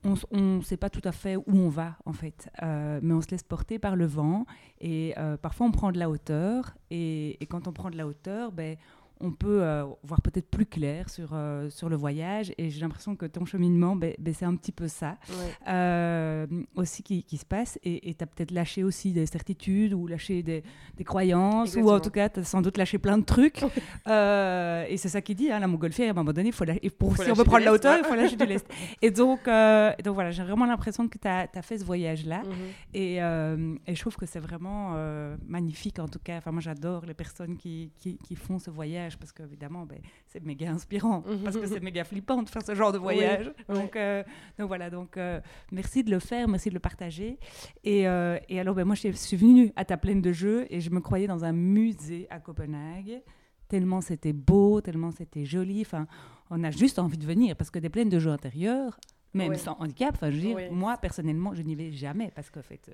[0.03, 2.50] on ne sait pas tout à fait où on va, en fait.
[2.63, 4.46] Euh, mais on se laisse porter par le vent.
[4.80, 6.75] Et euh, parfois, on prend de la hauteur.
[6.89, 8.77] Et, et quand on prend de la hauteur, ben,
[9.22, 12.51] on peut euh, voir peut-être plus clair sur, euh, sur le voyage.
[12.58, 15.36] Et j'ai l'impression que ton cheminement, ben, c'est un petit peu ça Ouais.
[15.70, 20.08] euh, aussi qui, qui se passe et tu as peut-être lâché aussi des certitudes ou
[20.08, 20.63] lâché des,
[20.98, 24.98] des croyances ou en tout cas tu as sans doute lâché plein de trucs et
[24.98, 27.16] c'est ça qu'il dit hein, la montgolfière à un moment donné il faut lâcher, pour,
[27.16, 28.66] Faut si on veut prendre la hauteur il faut lâcher du lest
[29.01, 32.51] et donc, donc voilà j'ai vraiment l'impression que tu as, fait ce voyage là Mhm.
[32.94, 34.96] et, et je trouve que c'est vraiment
[35.48, 36.38] magnifique en tout cas.
[36.38, 40.44] Enfin, moi j'adore les personnes qui, qui, qui font ce voyage parce qu'évidemment ben, c'est
[40.44, 43.51] méga inspirant, parce que c'est méga flippant de faire ce genre de voyage.
[43.70, 43.75] oui.
[43.75, 44.24] Donc, euh,
[44.58, 45.39] donc voilà, donc euh,
[45.72, 47.38] merci de le faire, merci de le partager.
[47.84, 50.79] Et, euh, et alors ben, moi je suis venue à ta plaine de jeux et
[50.81, 53.22] je me croyais dans un musée à Copenhague.
[53.68, 55.81] Tellement c'était beau, tellement c'était joli.
[55.81, 56.05] Enfin,
[56.50, 59.00] on a juste envie de venir parce que des plaines de jeux intérieures,
[59.33, 59.57] même Ouais.
[59.57, 60.70] sans handicap, enfin, je veux dire, Ouais.
[60.70, 62.94] moi personnellement, je n'y vais jamais parce qu'en fait, euh,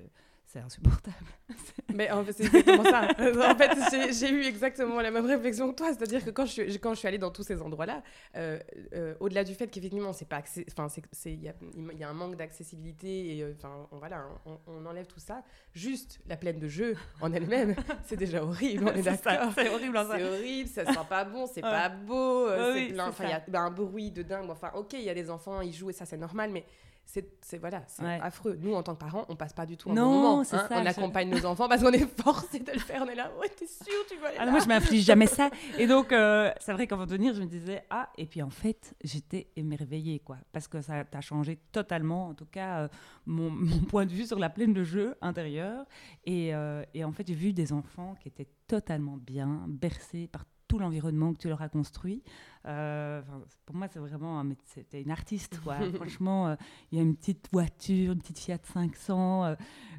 [0.50, 1.14] c'est insupportable.
[1.94, 3.02] Mais en fait, c'est exactement ça.
[3.50, 5.88] en fait, j'ai- eu exactement la même réflexion que toi.
[5.88, 8.02] C'est-à-dire que quand je, suis, quand je suis allée dans tous ces endroits-là,
[8.36, 8.58] euh,
[8.94, 10.86] euh, au-delà du fait qu'effectivement, c'est pas enfin,
[11.26, 11.54] il y a,
[11.98, 15.42] y a un manque d'accessibilité et euh, enfin, on, voilà, on, on enlève tout ça.
[15.74, 17.74] Juste la plaine de jeu en elle-même,
[18.06, 18.84] c'est déjà horrible.
[18.88, 19.52] On est d'accord.
[19.54, 20.16] c'est horrible, hein, ça.
[20.16, 21.70] C'est horrible, ça sent pas bon, c'est Ouais.
[21.70, 23.12] pas beau, Ouais, c'est oui, plein.
[23.20, 24.48] il y a ben, un bruit de dingue.
[24.48, 26.64] Enfin, ok, il y a des enfants, ils jouent et ça, c'est normal, mais
[27.10, 28.18] c'est voilà, c'est Ouais.
[28.22, 28.58] affreux.
[28.60, 30.40] Nous, en tant que parents, on passe pas du tout un Non, bon moment.
[30.40, 30.44] hein.
[30.44, 33.02] ça, On accompagne nos enfants parce qu'on est forcé de le faire.
[33.04, 35.48] On est là, ouais, t'es sûr, tu vas aller Ah, moi, je m'inflige jamais ça.
[35.78, 38.50] Et donc, euh, c'est vrai qu'avant de venir, je me disais, ah, et puis en
[38.50, 40.36] fait, j'étais émerveillée, quoi.
[40.52, 42.88] Parce que ça t'a changé totalement, en tout cas, euh,
[43.24, 45.86] mon, mon point de vue sur la plaine de jeu intérieure.
[46.26, 50.44] Et, euh, et en fait, j'ai vu des enfants qui étaient totalement bien, bercés par
[50.68, 52.22] tout l'environnement que tu leur as construit.
[52.66, 53.22] Euh,
[53.64, 55.76] pour moi, c'est vraiment, c'était une artiste, quoi.
[55.94, 56.56] Franchement, euh,
[56.92, 59.54] il y a une petite voiture, une petite Fiat 500 euh,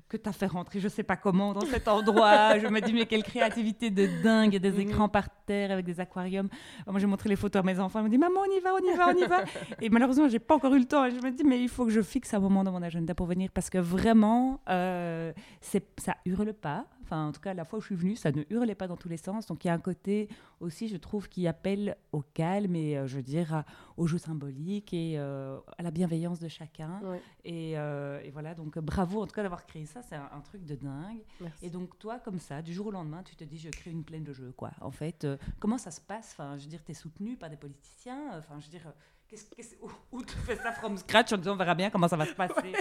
[0.07, 2.59] que tu as fait rentrer, je sais pas comment, dans cet endroit.
[2.59, 4.51] je me dis, mais quelle créativité de dingue.
[4.51, 4.89] Il y a des Mhm.
[4.89, 6.49] écrans par terre avec des aquariums.
[6.81, 7.99] Alors, moi, j'ai montré les photos à mes enfants.
[8.01, 9.43] Ils me disent, maman, on y va, on y va, on y va.
[9.81, 11.05] Et malheureusement, j'ai pas encore eu le temps.
[11.05, 13.15] Et je me dis, mais il faut que je fixe un moment dans mon agenda
[13.15, 16.85] pour venir parce que vraiment, euh, c'est, ça hurle pas.
[17.09, 18.95] Enfin, en tout cas, la fois où je suis venue, ça ne hurlait pas dans
[18.95, 19.47] tous les sens.
[19.47, 23.07] Donc, il y a un côté aussi, je trouve, qui appelle au calme et, euh,
[23.07, 23.65] je veux dire, à-
[23.97, 27.01] au jeu symbolique et euh, à la bienveillance de chacun.
[27.01, 30.29] Ouais, Et, euh, et voilà, donc bravo en tout cas d'avoir créé ça, c'est un,
[30.31, 31.23] un truc de dingue.
[31.41, 31.65] merci.
[31.65, 34.03] Et donc toi, comme ça, du jour au lendemain, tu te dis, je crée une
[34.03, 34.69] plaine de jeux, quoi.
[34.79, 35.25] En fait,
[35.59, 36.33] comment ça se passe?
[36.33, 38.37] Enfin, je veux dire, tu es soutenu par des politiciens?
[38.37, 38.93] Enfin, je veux dire,
[39.31, 42.15] euh, où, où tu fais ça from scratch en disant, on verra bien comment ça
[42.17, 42.53] va se passer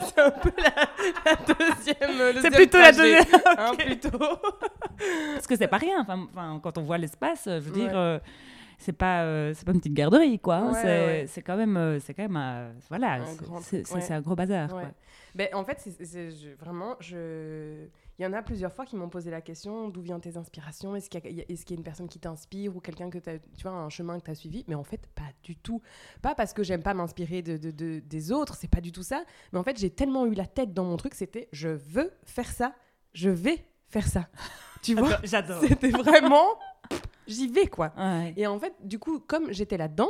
[0.00, 0.72] c'est un peu la,
[1.24, 2.34] la deuxième.
[2.34, 3.24] le C'est plutôt la deuxième,
[3.58, 4.18] hein, plutôt.
[5.34, 6.00] Parce que c'est pas rien.
[6.08, 7.88] Enfin, quand on voit l'espace, euh, je veux Ouais.
[7.88, 8.18] dire, euh,
[8.78, 10.56] c'est pas, euh, c'est pas une petite garderie, quoi.
[10.56, 10.72] hein.
[10.72, 14.68] Ouais, c'est, quand même, euh, c'est quand même, euh, voilà, Un c'est, un gros bazar.
[14.68, 14.82] Quoi.
[15.36, 17.86] Ben, en fait, c'est, c'est- je- vraiment, je...
[18.18, 20.96] il y en a plusieurs fois qui m'ont posé la question d'où viennent tes inspirations?
[20.96, 23.18] Est-ce qu'il y a, est-ce qu'il y a une personne qui t'inspire ou quelqu'un que
[23.18, 24.64] t'as, tu vois, un chemin que tu as suivi?
[24.66, 25.82] Mais en fait, pas du tout.
[26.22, 29.02] Pas parce que j'aime pas m'inspirer de, de- de- des autres, c'est pas du tout
[29.02, 29.24] ça.
[29.52, 32.50] Mais en fait, j'ai tellement eu la tête dans mon truc, c'était je veux faire
[32.50, 32.74] ça,
[33.12, 34.28] je vais faire ça.
[34.82, 35.18] Tu vois?
[35.24, 35.62] J'adore.
[35.62, 36.58] C'était vraiment,
[37.26, 37.92] j'y vais quoi.
[37.98, 38.32] Ouais.
[38.36, 40.08] Et en fait, du coup, comme j'étais là-dedans,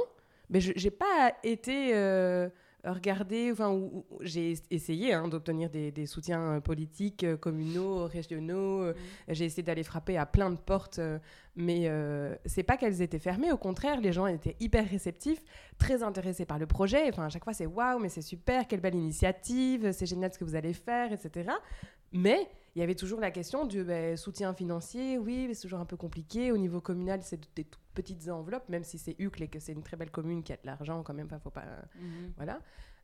[0.50, 2.48] mais je j'ai pas été euh,
[2.92, 3.80] regarder, enfin,
[4.20, 8.86] j'ai essayé hein, d'obtenir des, soutiens politiques, communaux, régionaux.
[8.86, 8.94] Mmh.
[9.28, 11.00] J'ai essayé d'aller frapper à plein de portes,
[11.54, 11.90] mais
[12.44, 13.52] c'est pas qu'elles étaient fermées.
[13.52, 15.42] Au contraire, les gens étaient hyper réceptifs,
[15.78, 17.08] très intéressés par le projet.
[17.08, 20.38] Enfin, à chaque fois, c'est waouh, mais c'est super, quelle belle initiative, c'est génial ce
[20.38, 21.50] que vous allez faire, etc.
[22.12, 25.16] Mais il y avait toujours la question du ben, soutien financier.
[25.16, 26.52] Oui, c'est toujours un peu compliqué.
[26.52, 29.72] Au niveau communal, c'est des toutes petites enveloppes, même si c'est Uccle et que c'est
[29.72, 31.26] une très belle commune qui a de l'argent quand même.
[31.42, 31.64] faut pas.
[31.98, 32.34] Mhm.
[32.36, 32.60] Voilà.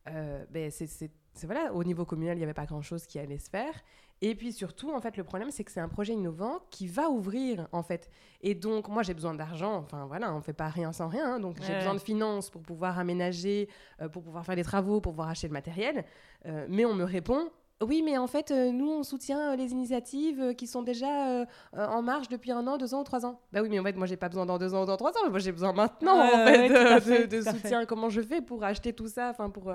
[0.08, 1.10] Euh, ben, c'est
[1.44, 3.72] voilà, au niveau communal, il n'y avait pas grand-chose qui allait se faire.
[4.20, 7.08] Et puis surtout, en fait, le problème, c'est que c'est un projet innovant qui va
[7.08, 8.10] ouvrir, en fait.
[8.42, 9.76] Et donc, moi, j'ai besoin d'argent.
[9.76, 11.36] Enfin, voilà, on ne fait pas rien sans rien.
[11.36, 11.40] Hein.
[11.40, 13.70] donc, j'ai besoin de finances pour pouvoir aménager,
[14.02, 16.04] euh, pour pouvoir faire des travaux, pour pouvoir acheter le matériel.
[16.44, 17.50] Euh, mais on me répond,
[17.84, 21.46] oui, mais en fait, euh, nous, on soutient euh, les initiatives euh, qui sont déjà
[21.76, 23.40] en marche depuis un an, deux ans ou trois ans.
[23.52, 25.12] Bah oui, mais en fait, moi, j'ai pas besoin dans deux ans ou dans trois
[25.12, 25.30] ans.
[25.30, 27.84] Moi, j'ai besoin maintenant, en fait, de, soutien.
[27.84, 29.72] Comment je fais pour acheter tout ça enfin, pour,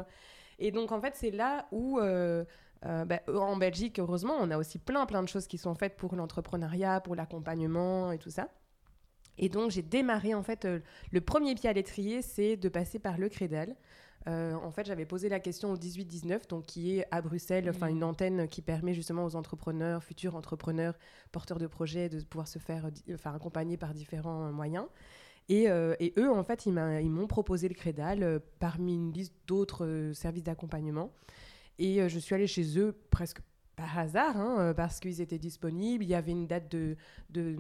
[0.60, 2.00] Et donc, en fait, c'est là où...
[2.84, 6.16] Bah, en Belgique, heureusement, on a aussi plein, plein de choses qui sont faites pour
[6.16, 8.48] l'entrepreneuriat, pour l'accompagnement et tout ça.
[9.40, 10.68] Et donc, j'ai démarré, en fait,
[11.12, 13.76] le premier pied à l'étrier, c'est de passer par le Crédal.
[14.28, 17.88] Euh, en fait, j'avais posé la question au 18-19, donc qui est à Bruxelles, enfin
[17.88, 20.96] une antenne qui permet justement aux entrepreneurs, futurs entrepreneurs,
[21.32, 24.86] porteurs de projets, de pouvoir se faire, enfin, accompagner par différents moyens.
[25.50, 30.12] Et, euh, eux, en fait, ils m'ont proposé le Crédal euh, parmi une liste d'autres
[30.14, 31.12] services d'accompagnement.
[31.80, 33.40] Et je suis allée chez eux presque
[33.76, 36.04] par hasard, hein, parce qu'ils étaient disponibles.
[36.04, 36.98] Il y avait une date de,
[37.30, 37.56] de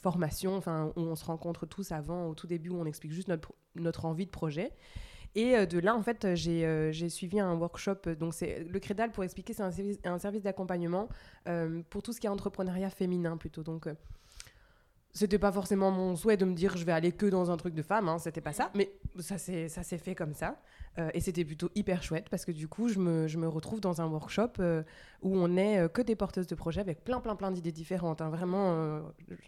[0.00, 3.28] formation, enfin, où on se rencontre tous avant, au tout début, où on explique juste
[3.28, 4.72] notre, notre envie de projet.
[5.34, 8.14] Et euh, de là, en fait, euh, j'ai suivi un workshop.
[8.18, 11.08] Donc, c'est le Crédal, pour expliquer, c'est un service, d'accompagnement
[11.48, 13.62] euh, pour tout ce qui est entrepreneuriat féminin plutôt.
[13.62, 13.88] Donc,
[15.12, 17.72] c'était pas forcément mon souhait de me dire je vais aller que dans un truc
[17.72, 20.60] de femme, hein, c'était pas ça, mais ça s'est fait comme ça.
[21.12, 24.54] et c'était plutôt hyper chouette parce que du coup, je me, retrouve dans un workshop
[25.22, 28.22] où on est que des porteuses de projets avec plein, plein, plein d'idées différentes.
[28.22, 28.30] Hein.
[28.30, 29.02] Vraiment,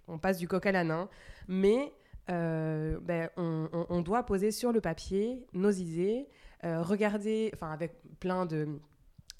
[0.07, 0.93] on passe du coq à l'âne.
[0.93, 1.09] Hein.
[1.49, 1.93] Mais
[2.29, 6.27] euh, ben, on, doit poser sur le papier nos idées,
[6.65, 8.69] euh, regarder, enfin avec plein de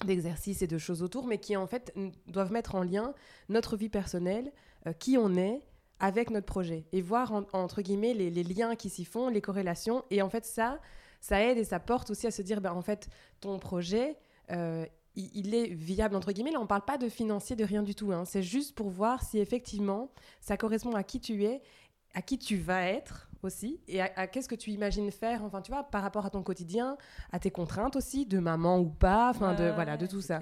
[0.05, 1.91] d'exercices et de choses autour, mais qui en fait
[2.27, 3.15] doivent mettre en lien
[3.49, 4.51] notre vie personnelle,
[4.85, 5.59] euh, qui on est,
[5.99, 10.21] avec notre projet, et voir entre guillemets les, liens qui s'y font, les corrélations, et
[10.21, 10.79] en fait ça,
[11.19, 13.09] ça aide et ça porte aussi à se dire, ben, en fait,
[13.41, 14.17] ton projet,
[15.17, 16.51] il, est viable entre guillemets.
[16.51, 18.11] Là, on parle pas de financier, de rien du tout.
[18.11, 18.23] Hein.
[18.25, 21.61] C'est juste pour voir si effectivement ça correspond à qui tu es
[22.17, 25.71] à qui tu vas être aussi et à, qu'est-ce que tu imagines faire enfin tu
[25.71, 26.97] vois par rapport à ton quotidien
[27.31, 30.41] à tes contraintes aussi de maman ou pas enfin de voilà de tout ça.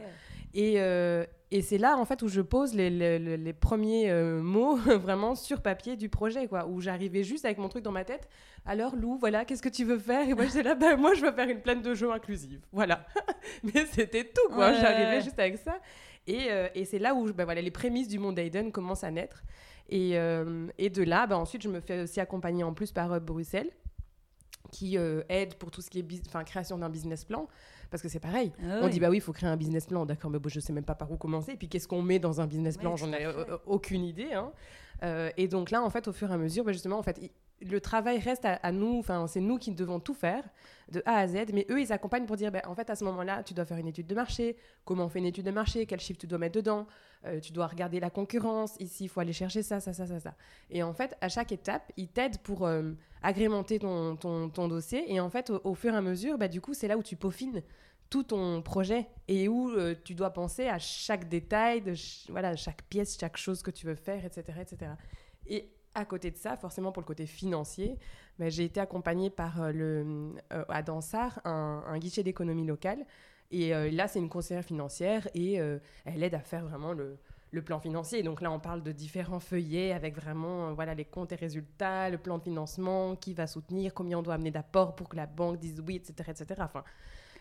[0.53, 4.75] et, euh, et c'est là en fait où je pose les, les, premiers euh, mots
[5.05, 8.29] vraiment sur papier du projet quoi où j'arrivais juste avec mon truc dans ma tête.
[8.65, 10.29] Alors Lou voilà qu'est-ce que tu veux faire?
[10.29, 12.61] Et moi j'étais là ben moi je veux faire une plaine de jeux inclusive.
[12.71, 13.05] Voilà.
[13.63, 14.71] Mais c'était tout quoi.
[14.71, 15.77] J'arrivais juste avec ça.
[16.25, 19.11] Et, euh, et c'est là où ben, voilà les prémices du monde Aiden commencent à
[19.11, 19.43] naître
[19.89, 23.13] et, euh, et de là, bah, ensuite, je me fais aussi accompagner en plus par
[23.13, 23.71] euh, Bruxelles
[24.71, 27.48] qui euh, aide pour tout ce qui est enfin création d'un business plan
[27.91, 28.52] parce que c'est pareil.
[28.63, 30.60] Ah on dit bah oui il faut créer un business plan d'accord mais bon, je
[30.60, 32.95] sais même pas par où commencer et puis qu'est-ce qu'on met dans un business plan?
[32.95, 33.28] j'en ai
[33.67, 34.52] aucune idée hein.
[35.38, 37.21] et donc là en fait au fur et à mesure bah, justement en fait
[37.61, 40.43] le travail reste à, nous, enfin c'est nous qui devons tout faire
[40.91, 43.03] de A à Z, mais eux ils accompagnent pour dire ben, en fait à ce
[43.05, 45.85] moment-là tu dois faire une étude de marché, comment on fait une étude de marché,
[45.85, 46.85] quel chiffre tu dois mettre dedans,
[47.25, 50.19] euh, tu dois regarder la concurrence, ici il faut aller chercher ça, ça, ça, ça,
[50.19, 50.35] ça.
[50.69, 52.91] Et en fait à chaque étape ils t'aident pour euh,
[53.23, 56.73] agrémenter ton, ton, dossier et en fait au, fur et à mesure bah, du coup
[56.73, 57.63] c'est là où tu peaufines
[58.09, 61.93] tout ton projet et où euh, tu dois penser à chaque détail, de
[62.29, 64.59] voilà, chaque pièce, chaque chose que tu veux faire, etc.
[64.61, 64.91] etc.
[65.47, 67.97] Et à côté de ça, forcément pour le côté financier,
[68.38, 73.05] ben, j'ai été accompagnée par euh, le, euh, à Dansard, un, guichet d'économie locale.
[73.51, 77.17] Et euh, là, c'est une conseillère financière et elle aide à faire vraiment le,
[77.51, 78.23] le, plan financier.
[78.23, 82.17] Donc là, on parle de différents feuillets avec vraiment voilà, les comptes et résultats, le
[82.17, 85.60] plan de financement, qui va soutenir, combien on doit amener d'apport pour que la banque
[85.60, 86.31] dise oui, etc.
[86.31, 86.62] etc.
[86.63, 86.84] Enfin,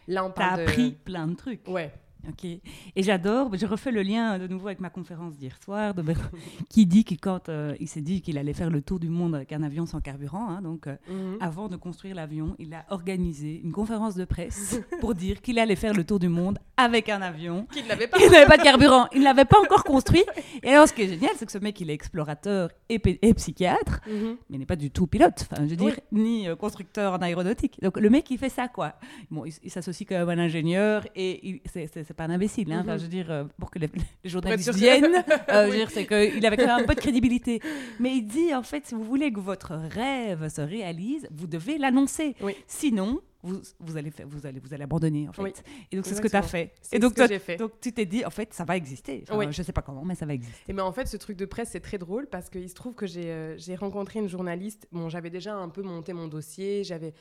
[0.07, 1.67] là, on parle T'as appris plein de trucs.
[1.67, 1.91] Ouais,
[2.29, 2.45] Ok.
[2.45, 6.03] Et j'adore, je refais le lien de nouveau avec ma conférence d'hier soir, de
[6.69, 9.35] qui dit que quand euh, il s'est dit qu'il allait faire le tour du monde
[9.35, 11.39] avec un avion sans carburant, hein, donc euh, mhm.
[11.41, 15.77] avant de construire l'avion, il a organisé une conférence de presse pour dire qu'il allait
[15.77, 17.67] faire le tour du monde avec un avion.
[17.73, 18.19] Qu'il n'avait pas.
[18.19, 19.07] pas de carburant.
[19.13, 20.25] Il ne l'avait pas encore construit.
[20.63, 22.99] Et alors, ce qui est génial, c'est que ce mec, il est explorateur et,
[23.35, 24.37] psychiatre, mhm.
[24.49, 27.19] mais il n'est pas du tout pilote, enfin, je veux dire, ni euh, constructeur en
[27.19, 27.81] aéronautique.
[27.83, 28.95] Donc, le mec, il fait ça, quoi.
[29.31, 32.73] Bon, il, s'associe quand même à un ingénieur et c'est pas un imbécile.
[32.73, 32.81] Hein.
[32.83, 32.99] Enfin, mhm.
[32.99, 33.91] je veux dire, euh, pour que les,
[34.25, 37.61] journalistes viennent, euh, c'est qu'il avait quand même un peu de crédibilité.
[38.01, 41.79] Mais il dit, en fait, si vous voulez que votre rêve se réalise, vous devez
[41.79, 42.35] l'annoncer.
[42.67, 45.43] Sinon, vous, vous, allez, faire, vous, allez, vous allez abandonner, en fait.
[45.43, 45.53] Oui,
[45.93, 46.73] et donc, c'est ce que tu as fait.
[46.81, 47.57] C'est Et donc, ce que fait.
[47.57, 49.23] donc, tu t'es dit, en fait, ça va exister.
[49.23, 49.47] Enfin, Oui.
[49.51, 50.65] Je sais pas comment, mais ça va exister.
[50.69, 52.95] Et ben en fait, ce truc de presse, c'est très drôle parce qu'il se trouve
[52.95, 54.89] que j'ai euh, rencontré une journaliste.
[54.93, 57.13] Bon, j'avais déjà un peu monté mon dossier, j'avais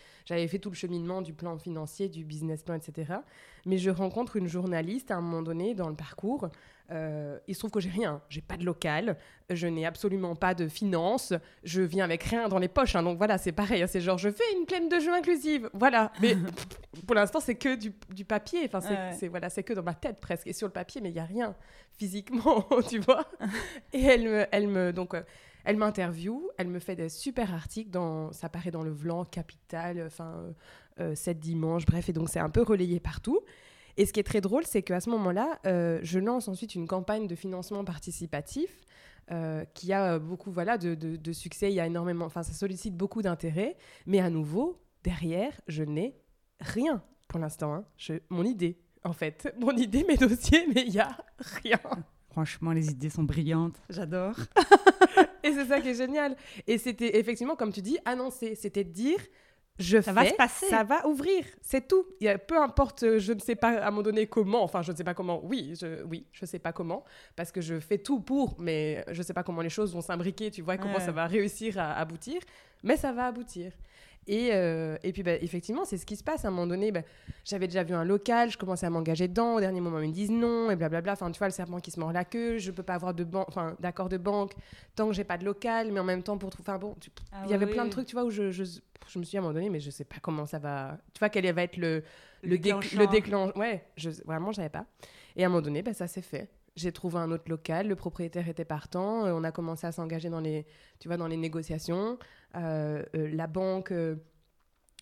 [0.48, 3.16] fait tout le cheminement du plan financier, du business plan, etc.
[3.66, 6.50] Mais je rencontre une journaliste à un moment donné dans le parcours.
[6.92, 9.18] Euh, il se trouve que j'ai rien, j'ai pas de local,
[9.50, 12.96] je n'ai absolument pas de finances, je viens avec rien dans les poches.
[12.98, 13.04] hein.
[13.04, 16.12] donc voilà, c'est pareil, hein, c'est genre je fais une plaine de jeu inclusive, voilà.
[16.22, 16.36] Mais
[17.08, 19.12] pour l'instant, c'est que du, du papier, enfin c'est Ouais.
[19.18, 21.20] c'est- voilà, c'est que dans ma tête presque et sur le papier, mais il y
[21.20, 21.56] a rien
[21.98, 23.26] physiquement, tu vois.
[23.94, 25.22] Et elle me, elle me donc, euh,
[25.64, 30.04] elle m'interviewe, elle me fait des super articles dans, ça paraît dans le Vlan, Capital,
[30.06, 30.52] enfin, euh,
[31.00, 33.40] euh, 7 dimanche, bref, et donc c'est un peu relayé partout.
[33.98, 36.88] Et ce qui est très drôle, c'est qu'à ce moment-là, euh, je lance ensuite une
[36.88, 38.82] campagne de financement participatif
[39.32, 41.72] euh, qui a beaucoup, voilà, de, de- de succès.
[41.72, 43.78] Il y a énormément, enfin, ça sollicite beaucoup d'intérêt,
[44.08, 46.16] mais à nouveau, derrière, je n'ai
[46.60, 47.74] rien pour l'instant.
[47.74, 47.86] hein.
[47.98, 51.16] Je- mon idée, en fait, mon idée, mes dossiers, mais il y a
[51.64, 51.80] rien.
[52.32, 53.76] Franchement, les idées sont brillantes.
[53.92, 54.36] J'adore.
[55.44, 56.36] Et c'est ça qui est génial.
[56.66, 58.56] Et c'était effectivement, comme tu dis, annoncé.
[58.56, 59.20] C'était de dire,
[59.80, 60.68] je Ça fais, va se passer.
[60.68, 61.46] ça va ouvrir.
[61.62, 62.06] C'est tout.
[62.20, 64.64] Il y a, peu importe, euh, je ne sais pas à un moment donné comment.
[64.64, 65.42] Enfin, je ne sais pas comment.
[65.44, 67.04] Oui, je, oui, je sais pas comment,
[67.36, 70.02] parce que je fais tout pour, mais je ne sais pas comment les choses vont
[70.02, 70.52] s'imbriquer.
[70.52, 72.40] Tu vois comment ça va réussir à aboutir,
[72.84, 73.72] mais ça va aboutir.
[74.28, 76.46] Et, euh, et puis, bah, effectivement, c'est ce qui se passe.
[76.46, 77.02] À un moment donné, bah,
[77.44, 79.56] j'avais déjà vu un local, je commençais à m'engager dedans.
[79.56, 81.14] Au dernier moment, ils me disent non, et blablabla.
[81.14, 82.58] Enfin, tu vois, le serpent qui se mord la queue.
[82.58, 84.54] Je peux pas avoir de enfin, d'accord de banque
[84.96, 86.70] tant que j'ai pas de local, mais en même temps, pour trouver.
[86.70, 88.64] Enfin, bon, tu- Ah il y avait plein de trucs, tu vois, où je, je,
[88.64, 90.98] je me suis dit à un moment donné, mais je sais pas comment ça va.
[91.14, 92.04] Tu vois, quel va être le,
[92.44, 93.00] Le le, déc- déclenchant.
[93.00, 93.52] le déclenche.
[93.56, 94.86] Ouais, je, vraiment, j'avais pas.
[95.36, 96.50] Et à un moment donné, bah, ça s'est fait.
[96.76, 100.30] J'ai trouvé un autre local, le propriétaire était partant, euh, on a commencé à s'engager
[100.32, 100.66] dans les,
[101.00, 102.18] tu vois, dans les négociations.
[102.56, 104.16] Euh, euh, la banque euh,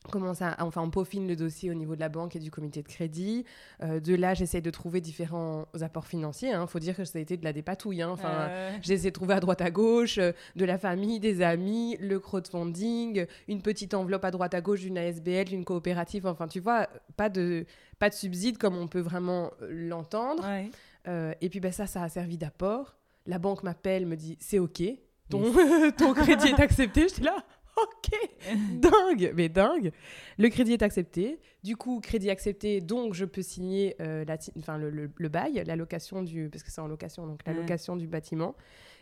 [0.09, 2.81] commence à, enfin, on peaufine le dossier au niveau de la banque et du comité
[2.81, 3.45] de crédit.
[3.83, 6.49] Euh, de là, j'essaie de trouver différents apports financiers.
[6.59, 8.01] Il faut dire que ça a été de la dépatouille.
[8.01, 8.09] hein.
[8.09, 11.97] Enfin, Euh, essayé de trouver à droite à gauche, euh, de la famille, des amis,
[11.99, 16.25] le crowdfunding, une petite enveloppe à droite à gauche d'une ASBL, d'une coopérative.
[16.25, 17.65] Enfin, tu vois, pas de,
[17.99, 20.43] pas de subside comme on peut vraiment l'entendre.
[20.43, 20.69] ouais.
[21.41, 22.95] Et puis ben, ça, ça a servi d'apport.
[23.27, 24.81] La banque m'appelle, me dit c'est OK,
[25.31, 27.07] ton, ton crédit est accepté.
[27.09, 27.43] J'étais là,
[27.77, 28.11] OK,
[28.79, 29.91] dingue, mais dingue.
[30.37, 31.39] Le crédit est accepté.
[31.63, 35.29] Du coup, crédit accepté, donc je peux signer euh, la ti- enfin, le, le- le
[35.29, 37.59] bail, la location du, parce que c'est en location, donc la Ouais.
[37.59, 38.55] location du bâtiment.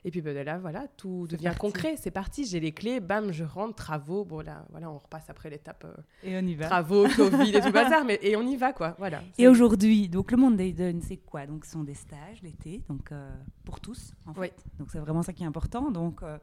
[0.06, 1.60] Et puis ben, de là, voilà, tout devient parti.
[1.60, 1.96] concret.
[1.98, 4.24] C'est parti, j'ai les clés, bam, je rentre, travaux.
[4.26, 6.66] Bon là, voilà, on repasse après l'étape euh, Et on y va.
[6.68, 9.22] travaux, Covid et tout le bazar, mais et on y va quoi, voilà.
[9.38, 11.46] Et aujourd'hui, donc le monde d'Aiden, c'est quoi?
[11.46, 13.30] Donc ce sont des stages l'été, donc euh,
[13.66, 14.40] pour tous en fait.
[14.40, 14.52] Oui.
[14.78, 15.92] Donc c'est vraiment ça qui est important.
[15.92, 16.38] Donc euh,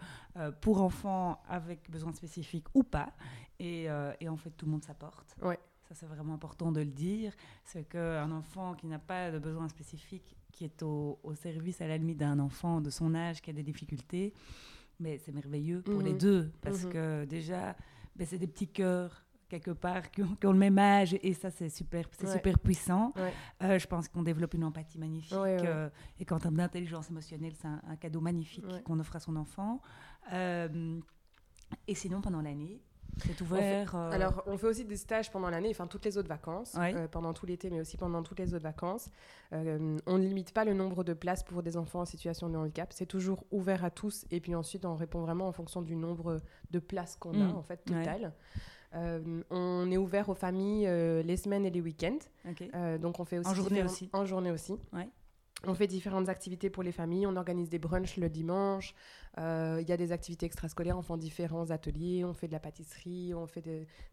[0.61, 3.13] pour enfants avec besoins spécifiques ou pas,
[3.59, 3.87] et,
[4.21, 5.35] et en fait tout le monde s'apporte.
[5.43, 5.59] Ouais.
[5.89, 7.33] Ça c'est vraiment important de le dire.
[7.65, 11.87] C'est qu'un enfant qui n'a pas de besoins spécifiques, qui est au, au service à
[11.87, 14.33] la limite d'un enfant de son âge qui a des difficultés,
[14.99, 16.19] mais c'est merveilleux pour les Mhm.
[16.19, 16.93] deux parce Mhm.
[16.93, 17.77] que déjà,
[18.17, 21.35] ben, c'est des petits cœurs quelque part qui ont, qui ont le même âge et
[21.35, 22.33] ça c'est super, c'est Ouais.
[22.33, 23.13] super puissant.
[23.17, 23.33] Ouais.
[23.65, 27.53] Euh, je pense qu'on développe une empathie magnifique Ouais, euh, et qu'en termes d'intelligence émotionnelle,
[27.55, 29.83] c'est un, un cadeau magnifique qu'on offre à son enfant.
[30.33, 30.99] Euh,
[31.87, 32.81] et sinon, pendant l'année,
[33.19, 33.95] c'est ouvert.
[33.95, 36.95] euh, Alors, on fait aussi des stages pendant l'année, enfin toutes les autres vacances, Ouais.
[36.95, 39.09] euh, pendant tout l'été, mais aussi pendant toutes les autres vacances.
[39.53, 42.57] Euh, on ne limite pas le nombre de places pour des enfants en situation de
[42.57, 42.93] handicap.
[42.93, 44.25] C'est toujours ouvert à tous.
[44.31, 47.57] Et puis ensuite, on répond vraiment en fonction du nombre de places qu'on a, Mm.
[47.57, 47.99] en fait, Ouais.
[48.05, 48.33] total.
[48.95, 50.87] Euh, on est ouvert aux familles
[51.25, 52.19] les semaines et les week-ends.
[53.01, 54.09] donc, on fait aussi En journée aussi.
[54.13, 54.75] En journée aussi.
[54.93, 55.09] Ouais.
[55.65, 57.27] On fait différentes activités pour les familles.
[57.27, 58.95] On organise des brunchs le dimanche.
[59.39, 60.99] Euh, Il y a des activités extrascolaires.
[60.99, 62.25] On fait différents ateliers.
[62.25, 63.33] On fait de la pâtisserie.
[63.35, 63.63] On fait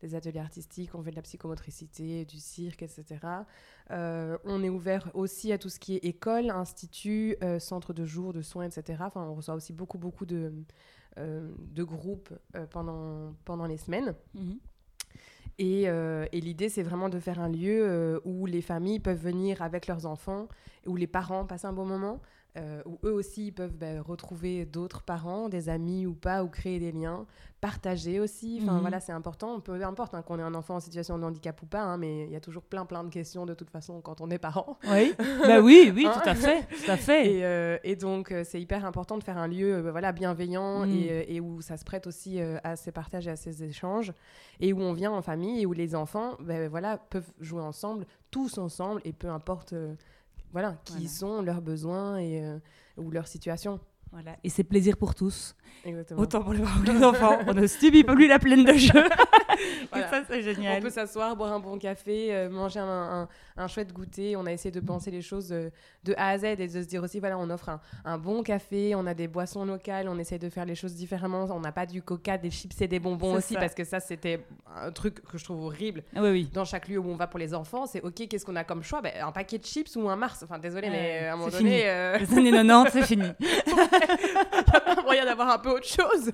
[0.01, 0.95] des, ateliers artistiques.
[0.95, 3.19] On fait de la psychomotricité, du cirque, etc.
[3.91, 8.05] Euh, on est ouvert aussi à tout ce qui est école, institut, euh, centre de
[8.05, 9.03] jour, de soins, etc.
[9.05, 10.53] Enfin, on reçoit aussi beaucoup, beaucoup de,
[11.17, 12.33] de groupes
[12.71, 14.15] pendant, pendant les semaines.
[14.33, 14.59] Mhm.
[15.59, 19.21] Et, euh, et l'idée, c'est vraiment de faire un lieu euh, où les familles peuvent
[19.21, 20.47] venir avec leurs enfants,
[20.87, 22.19] où les parents passent un bon moment,
[22.57, 26.49] euh, où eux aussi ils peuvent ben, retrouver d'autres parents, des amis ou pas, ou
[26.49, 27.25] créer des liens,
[27.61, 28.59] partager aussi.
[28.61, 28.81] Enfin Mhm.
[28.81, 29.59] voilà, c'est important.
[29.59, 32.25] Peu importe hein, qu'on ait un enfant en situation de handicap ou pas, hein, mais
[32.25, 34.77] il y a toujours plein plein de questions de toute façon quand on est parent.
[34.91, 35.13] Oui,
[35.47, 37.31] bah oui, oui, Hein tout à fait, tout à fait.
[37.37, 40.85] Et, euh, et donc, euh, c'est hyper important de faire un lieu euh, voilà, bienveillant
[40.85, 40.91] Mm.
[40.91, 44.11] et, et où ça se prête aussi à ces partages et à ces échanges.
[44.59, 48.05] Et où on vient en famille et où les enfants ben, voilà, peuvent jouer ensemble,
[48.31, 49.73] tous ensemble, et peu importe
[50.53, 51.09] voilà, qui Voilà.
[51.09, 52.57] sont leurs besoins et, euh,
[52.97, 53.79] ou leur situation.
[54.13, 54.37] Voilà.
[54.43, 55.55] Et c'est plaisir pour tous.
[55.85, 56.21] Exactement.
[56.21, 57.39] Autant pour les parents que les enfants.
[57.47, 58.91] On ne subit pas plus la plaine de jeu.
[59.91, 60.07] Voilà.
[60.07, 60.77] Et ça, c'est génial.
[60.77, 64.35] On peut s'asseoir, boire un bon café, euh, manger un, un- un chouette goûter.
[64.35, 65.69] On a essayé de penser les choses euh,
[66.03, 68.43] de A à Z et de se dire aussi, voilà, on offre un, un bon
[68.43, 71.47] café, on a des boissons locales, on essaye de faire les choses différemment.
[71.49, 73.59] On n'a pas du coca, des chips et des bonbons aussi, ça.
[73.59, 74.45] parce que ça, c'était
[74.75, 76.03] un truc que je trouve horrible.
[76.15, 76.49] Ah oui, oui.
[76.53, 78.83] Dans chaque lieu où on va pour les enfants, c'est OK, qu'est-ce qu'on a comme
[78.83, 79.01] choix?
[79.01, 80.43] Ben, Un paquet de chips ou un Mars?
[80.43, 83.27] Enfin, désolé, mais à un moment donné, euh, Les années 90, c'est fini.
[84.07, 86.31] il y a pas moyen d'avoir un peu autre chose.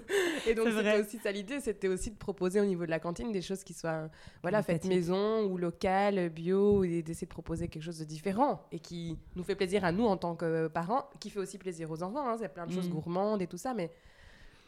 [0.47, 3.32] Et donc, c'était aussi ça l'idée, c'était aussi de proposer au niveau de la cantine
[3.32, 4.10] des choses qui soient
[4.41, 8.79] voilà, faites maison ou locales, bio, et d'essayer de proposer quelque chose de différent et
[8.79, 12.03] qui nous fait plaisir à nous en tant que parents, qui fait aussi plaisir aux
[12.03, 12.27] enfants.
[12.27, 12.36] Hein.
[12.39, 12.93] C'est plein de choses Mm.
[12.93, 13.91] gourmandes et tout ça, mais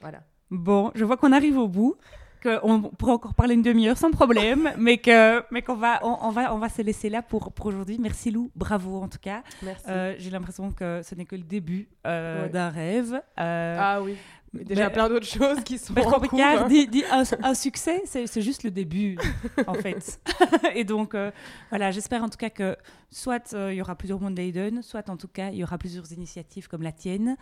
[0.02, 0.22] voilà.
[0.50, 1.96] Bon, je vois qu'on arrive au bout,
[2.42, 6.30] qu'on pourrait encore parler une demi-heure sans problème, mais que mais qu'on va on, on
[6.32, 7.98] va on va se laisser là pour pour aujourd'hui.
[8.00, 9.44] Merci Lou, bravo en tout cas.
[9.62, 9.86] Merci.
[9.90, 12.50] Euh, J'ai l'impression que ce n'est que le début euh, Ouais.
[12.50, 13.22] d'un rêve.
[13.40, 14.16] Euh, ah oui.
[14.54, 16.68] Mais déjà mais- plein d'autres choses qui sont en cours, hein.
[16.68, 19.18] dit, dit un, un succès, c'est juste le début,
[19.66, 20.20] en fait.
[20.76, 21.32] et donc, euh,
[21.70, 22.76] voilà, j'espère en tout cas que
[23.10, 26.12] soit euh, il y aura plusieurs Mondayden, soit en tout cas il y aura plusieurs
[26.12, 27.38] initiatives comme la tienne,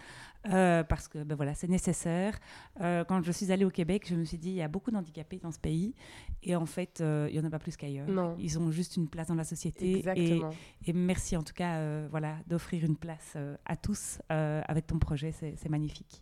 [0.51, 2.37] euh, parce que ben voilà, c'est nécessaire.
[2.79, 5.39] Quand je suis allée au Québec, je me suis dit, il y a beaucoup d'handicapés
[5.41, 5.95] dans ce pays,
[6.43, 8.07] et en fait, il n'y en a pas plus qu'ailleurs.
[8.37, 9.91] Ils ont juste une place dans la société.
[9.91, 10.51] Et, Exactement.
[10.85, 15.69] et merci en tout cas voilà, d'offrir une place à tous avec ton projet, c'est
[15.69, 16.21] magnifique.